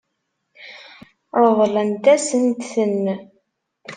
Ṛeḍlent-asent-ten. 1.43 3.05